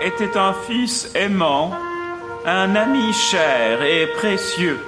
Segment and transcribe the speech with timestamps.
[0.00, 1.72] était un fils aimant,
[2.46, 4.78] un ami cher et précieux,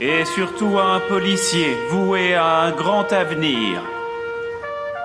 [0.00, 3.80] et surtout un policier voué à un grand avenir.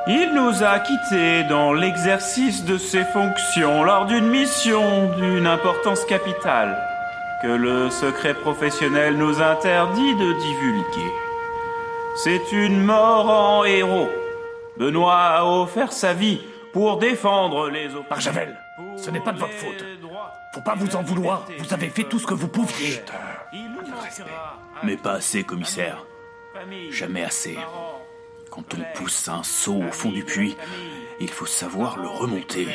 [0.07, 6.75] Il nous a quittés dans l'exercice de ses fonctions lors d'une mission d'une importance capitale
[7.43, 11.11] que le secret professionnel nous interdit de divulguer.
[12.15, 14.09] C'est une mort en héros.
[14.77, 16.41] Benoît a offert sa vie
[16.73, 18.09] pour défendre les autres.
[18.09, 18.57] Barjavel,
[18.97, 19.85] ce n'est pas de votre faute.
[20.53, 21.45] Faut pas vous en vouloir.
[21.59, 23.01] Vous avez fait tout ce que vous pouviez.
[24.83, 26.05] Mais pas assez, commissaire.
[26.89, 27.57] Jamais assez.
[28.49, 30.57] Quand on pousse un seau au fond du puits,
[31.19, 32.67] il faut savoir le remonter.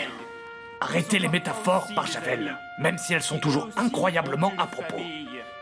[0.81, 5.01] Arrêtez les métaphores, Barjavel, même si elles sont toujours incroyablement à propos.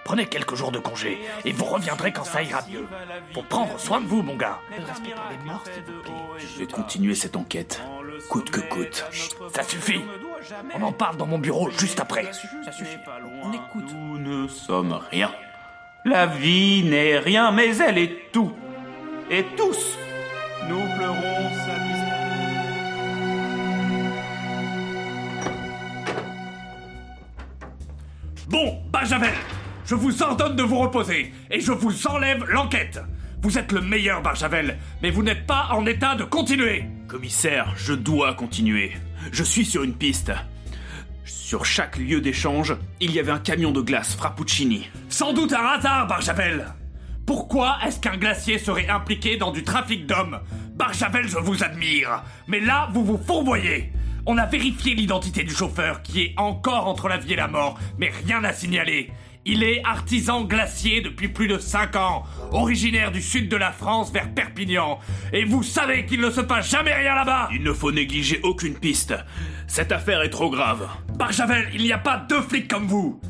[0.04, 2.86] Prenez quelques jours de congé et vous reviendrez quand ça ira mieux.
[3.32, 4.60] Pour prendre soin de vous, mon gars.
[6.38, 7.82] Je vais continuer cette enquête,
[8.28, 9.04] coûte que coûte.
[9.54, 10.02] Ça suffit.
[10.74, 12.30] On en parle dans mon bureau juste après.
[12.64, 12.98] Ça suffit.
[13.42, 13.92] On écoute.
[13.94, 15.32] Nous ne sommes rien.
[16.04, 18.52] La vie n'est rien, mais elle est tout.
[19.30, 19.96] Et tous,
[20.68, 21.74] nous pleurons sa
[28.48, 29.32] Bon, Benjamin,
[29.84, 33.00] je vous ordonne de vous reposer et je vous enlève l'enquête.
[33.42, 36.86] Vous êtes le meilleur, Barjavel, mais vous n'êtes pas en état de continuer.
[37.08, 38.92] Commissaire, je dois continuer.
[39.32, 40.32] Je suis sur une piste.
[41.24, 44.88] Sur chaque lieu d'échange, il y avait un camion de glace Frappuccini.
[45.08, 46.66] Sans doute un hasard, Barjavel.
[47.26, 50.40] Pourquoi est-ce qu'un glacier serait impliqué dans du trafic d'hommes?
[50.74, 53.92] Barjavel, je vous admire, mais là, vous vous fourvoyez.
[54.26, 57.78] On a vérifié l'identité du chauffeur, qui est encore entre la vie et la mort,
[57.98, 59.10] mais rien à signaler.
[59.46, 64.10] Il est artisan glacier depuis plus de 5 ans, originaire du sud de la France
[64.10, 64.98] vers Perpignan.
[65.34, 68.74] Et vous savez qu'il ne se passe jamais rien là-bas Il ne faut négliger aucune
[68.74, 69.14] piste.
[69.66, 70.88] Cette affaire est trop grave.
[71.18, 73.20] Barjavel, il n'y a pas deux flics comme vous.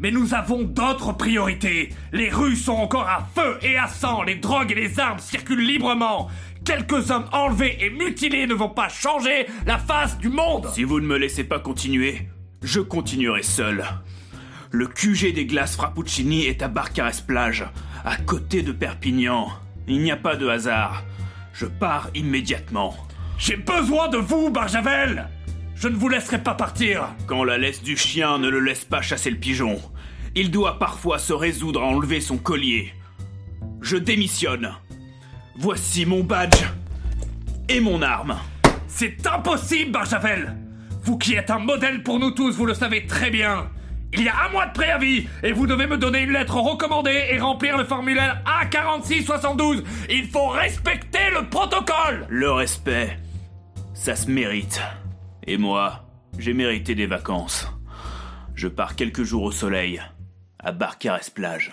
[0.00, 1.90] Mais nous avons d'autres priorités.
[2.12, 5.64] Les rues sont encore à feu et à sang, les drogues et les armes circulent
[5.64, 6.28] librement.
[6.64, 10.68] Quelques hommes enlevés et mutilés ne vont pas changer la face du monde.
[10.74, 12.26] Si vous ne me laissez pas continuer,
[12.62, 13.84] je continuerai seul.
[14.74, 17.64] Le QG des glaces Frappuccini est à Barcarès-Plage,
[18.04, 19.46] à côté de Perpignan.
[19.86, 21.04] Il n'y a pas de hasard.
[21.52, 22.96] Je pars immédiatement.
[23.38, 25.28] J'ai besoin de vous, Barjavel
[25.76, 29.00] Je ne vous laisserai pas partir Quand la laisse du chien ne le laisse pas
[29.00, 29.80] chasser le pigeon,
[30.34, 32.92] il doit parfois se résoudre à enlever son collier.
[33.80, 34.74] Je démissionne.
[35.56, 36.64] Voici mon badge
[37.68, 38.36] et mon arme.
[38.88, 40.56] C'est impossible, Barjavel
[41.04, 43.68] Vous qui êtes un modèle pour nous tous, vous le savez très bien
[44.16, 47.26] il y a un mois de préavis et vous devez me donner une lettre recommandée
[47.30, 49.84] et remplir le formulaire A4672.
[50.08, 52.26] Il faut respecter le protocole.
[52.28, 53.18] Le respect,
[53.92, 54.80] ça se mérite.
[55.46, 56.04] Et moi,
[56.38, 57.68] j'ai mérité des vacances.
[58.54, 60.00] Je pars quelques jours au soleil,
[60.58, 61.72] à Barcarès-Plage.